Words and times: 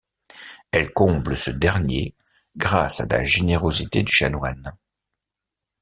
Elle 0.71 0.91
comble 0.91 1.37
ce 1.37 1.51
dernier 1.51 2.15
grâce 2.57 3.01
à 3.01 3.05
la 3.05 3.23
générosité 3.23 4.01
du 4.01 4.11
chanoine. 4.11 4.75